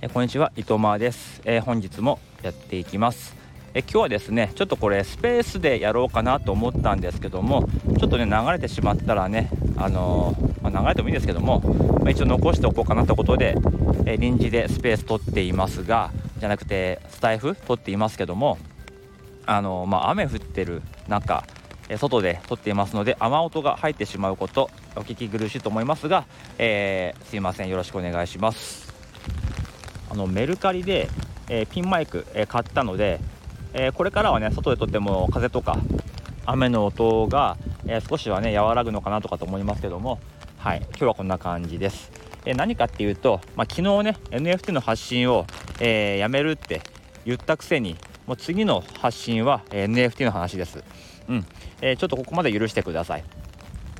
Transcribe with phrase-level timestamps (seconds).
[0.00, 3.34] えこんにちは伊藤間です、えー、本日もやっていきます。
[3.74, 11.58] え今日はですねちょっとこれスペースでやろうかなと思ったんですけどもちょっとね流れてしまったらねあのー、まあ、流れてもいいですけども、
[12.00, 13.56] まあ、一応残しておこうかなということで、
[14.06, 18.56] え臨時でスペース取っていますがじゃなくてスタイフ取っていますけども
[19.46, 21.42] あのー、まあ、雨降ってる中
[21.96, 26.24] 外で撮っていますので雨音が入ってしまうことお聞き苦しいと思いますが、
[26.56, 28.87] えー、すいませんよろしくお願いします。
[30.10, 31.08] あのメルカリで、
[31.48, 33.20] えー、ピンマイク、えー、買ったので、
[33.74, 35.78] えこれからはね外で撮っても風とか
[36.46, 40.18] 雨の音が、え少しはね和らぐのかなとかと思いますけども
[40.56, 42.10] はい今日はこんな感じです、
[42.46, 45.46] え何かっていうと、まあ、昨日ね NFT の発信を、
[45.80, 46.80] えやめるって
[47.26, 47.96] 言ったくせに
[48.28, 50.84] もう次の発信は、NFT の話です。
[51.30, 51.46] うん。
[51.80, 53.24] えー、ちょっとここまで許してください。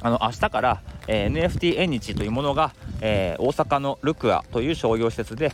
[0.02, 5.50] あの明日から、えー、NFT 縁日というものが、えー、大阪のルクアという商業施設で、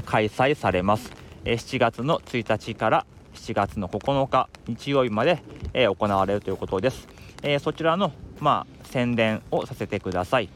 [0.00, 1.10] 開催されます、
[1.44, 5.42] え、7月の1日から7月の9日日曜日まで、
[5.74, 7.06] え、行われるということです、
[7.42, 10.48] え、そちらの、まあ、宣伝をさせてください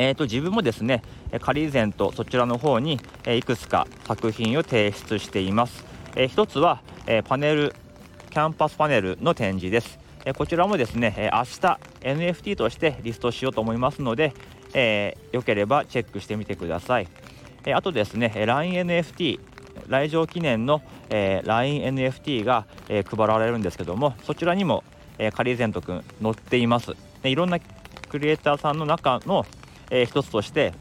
[0.00, 1.02] えーと、自分もですね
[1.40, 7.74] カリーゼントそちらの方に、えいくつか作品を提出しています、えー、一つは、えパネル
[8.30, 9.98] キャンパスパネルの展示です。
[10.24, 14.32] えこちらもですね、え明日 NFT としてリストしようと思いますので、
[14.74, 17.08] えー、よければチェックしてみてください。
[17.64, 19.40] えあとですね、LINENFT
[19.88, 24.84] 来場記念の、えー、LINENFT が、えー、配られるんですけどもそちらにも、
[25.18, 26.94] えー、カリーゼント君載っています。
[27.22, 27.58] でいろんな
[28.08, 29.46] クリエイターさんの中の、
[29.90, 30.72] えー、一つとして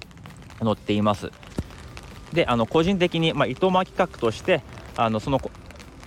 [0.62, 1.32] 載っています。
[2.34, 4.62] であの個人的に、まあ、糸間企画として
[4.96, 5.40] あのその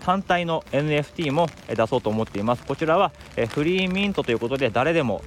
[0.01, 2.65] 単体の NFT も出そうと思っています。
[2.65, 3.13] こちらは
[3.51, 5.23] フリーミントということで誰でも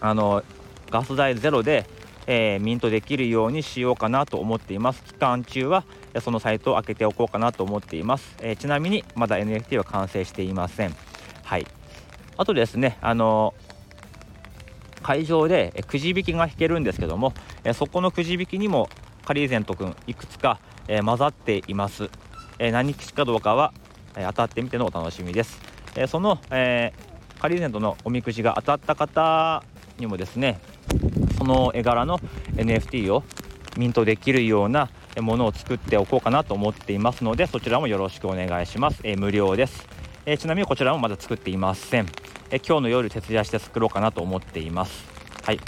[0.00, 0.42] あの
[0.90, 1.86] ガス代ゼロで、
[2.32, 5.02] えー、ミントできるようにしようかなと思っています。
[5.02, 5.84] 期間中は
[6.20, 10.94] そのサイトを開けておこうかなと思っています、えー、ちなみにまだ NFT は完成していません。
[11.42, 11.66] はい。
[12.36, 13.52] あとですねあの
[15.02, 18.88] 会場でくじ引きが引けるんですけどもえそこのくじ引きにも
[19.24, 22.10] カリーゼント君いくつか、え混ざっています、
[22.58, 23.72] え何日かどうかは
[24.16, 25.60] え当たってみてのお楽しみです、
[25.96, 26.92] えその、え
[27.40, 29.64] カリーゼントのおみくじが当たった方
[29.98, 30.60] にもですね
[31.40, 32.18] その絵柄の
[32.56, 33.24] NFT を
[33.78, 34.90] ミントできるような
[35.22, 39.88] ものを作っておこうかなと思っていますのでそちらもよろしくお願いします、え無料です、
[40.26, 42.06] えちなみにこちらもまだ作っていません、
[42.50, 45.08] え今日の夜徹夜して作ろうかなと思っています。
[45.42, 45.60] はい。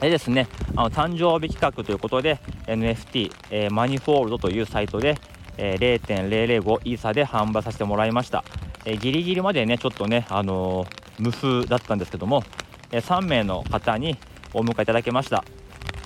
[0.00, 0.46] でですね
[0.76, 5.16] あの誕生日企画ということで NFT、えー、マニフォールドというサイトで、
[5.58, 8.44] えー、0.005イーサで販売させてもらいました、
[8.84, 12.42] えー、ギリギリまでねちょっとね、あのー、無風だったんですけども、
[12.90, 14.18] え3名の方に
[14.54, 15.44] お迎えいただけました。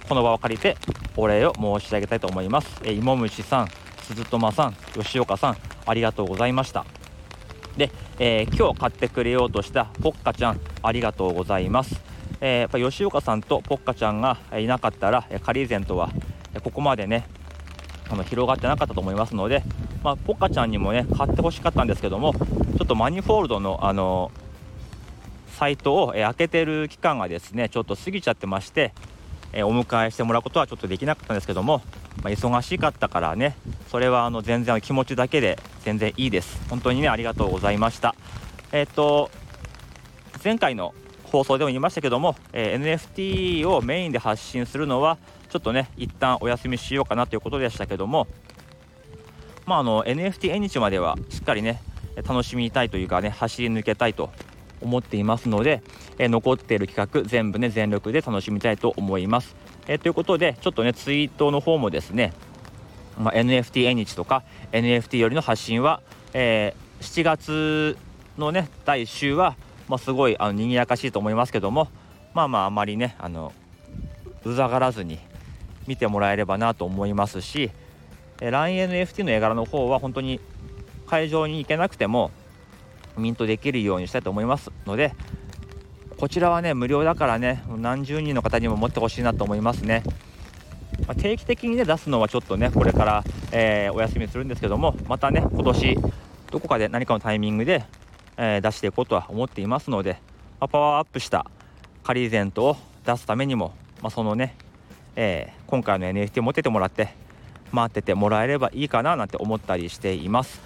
[0.09, 0.77] この場を借りて
[1.17, 3.69] お礼を申し上げたいと思います、え芋虫さん
[4.03, 6.85] 鈴友さん吉岡さんありがとうございました。
[7.77, 12.01] で、え今日買ってくれようとしたポッカちゃんありがとうございます、
[12.41, 16.11] えやっぱ吉岡さんとポッカちゃんがいなかったらカリーゼントは
[16.63, 17.27] ここまでね
[18.09, 19.63] あの広がってなかったと思いますので、
[20.03, 24.31] まあ、ポッカちゃんにもね買ってほしかったんですけどもちょっとマニフォールドのあの
[25.57, 28.93] サイトを、え開けてる期間がですねちょっと過ぎちゃってまして、
[29.53, 31.81] えお迎えしてもらうことはちょっとできなかったんですけども、
[32.23, 33.57] まあ、忙しかったからね
[33.91, 36.61] それはあの全然気持ちだけで全然いいです。
[36.69, 38.15] 本当にねありがとうございました。
[38.73, 39.31] えっ、と
[40.45, 40.95] 前回の
[41.25, 45.19] 放送でも言いましたけども、えー、NFT をメインで発信するのは
[45.49, 48.27] ちょっとね一旦お休みしようかなということでしたけども
[49.65, 51.81] まああの NFT 縁日まではしっかりね
[52.17, 54.31] 楽しみたいというかね走り抜けたいと
[54.81, 55.83] 思っていますので、
[56.19, 59.57] え残っている企画全部ね全力で楽しみたいと思います。
[59.89, 62.33] えということでちょっとねツイートの方もですね、
[63.19, 64.43] まあ、NFT 縁日とか
[64.73, 66.03] NFT よりの発信は、
[66.35, 67.97] えー、7月
[68.39, 69.57] のね第1週は、
[69.89, 71.89] まあ、すごいあの賑やかしいと思いますけども
[72.35, 73.53] まあまああまりねあの
[74.45, 75.19] うざがらずに
[75.87, 77.71] 見てもらえればなと思いますし
[78.39, 80.41] LINENFT の絵柄の方は本当に
[81.07, 82.31] 会場に行けなくても
[83.21, 85.13] ミントできるようにしたいと思いますので
[86.17, 90.03] こちらはね無料だからね何十人の方にも持ってほしいなと思いますね、
[91.07, 95.99] まあ、定期的にね出すのはちょっとねこれから、えー、お休みするんですけどもまたね今年
[96.51, 97.85] どこかで何かのタイミングで、
[98.37, 100.19] えー、出していこうとは思っていますので、
[100.61, 101.51] まあ、パワーアップした
[102.03, 104.57] カリーゼントを出すためにも、まあ、そのね
[105.17, 107.09] えー、今回の NFT を持っててもらって
[107.73, 110.61] 待っててもらえればいいかななんて思ったりしています。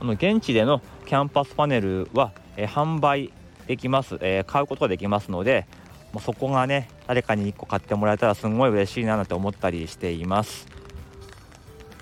[0.00, 3.32] あの現地でのキャンパスパネルは、え、販売
[3.66, 5.66] できます、え、買うことができますので、
[6.12, 10.66] まあ、そこがね誰かに1個買ってもらえたらすごい嬉しいななんて思ったりしています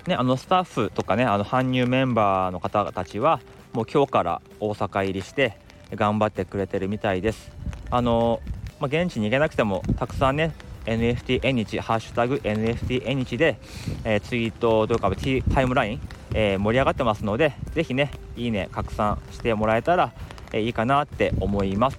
[0.07, 3.41] ね、あのスタッフとかねあの搬入メンバーの方たちは
[3.73, 5.57] もう今日から大阪入りして
[5.93, 7.51] 頑張ってくれてるみたいです。
[7.91, 8.41] あの
[8.79, 10.53] まあ、現地に行けなくてもたくさんね
[10.85, 13.59] NFT 縁日ハッシュタグ NFT 縁日で、
[14.03, 15.11] えー、ツイートというか
[15.53, 16.01] タイムライン、
[16.33, 20.13] えー、盛り上がってますのでぜひねいいね拡散してもらえたら、
[20.53, 21.97] え、いいかなって思います。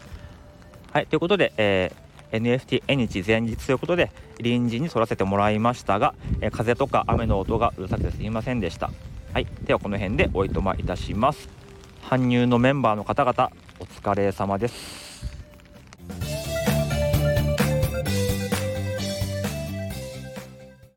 [0.92, 8.90] はいということで、えー NFT 縁日前日ということで臨時に撮らせてもらいましたが、えー、風とか雨の音がうるさくてすみませんでした。
[9.32, 11.48] はい、ではこの辺でおいとまいたします。
[12.02, 15.09] 搬入のメンバーの方々お疲れ様です。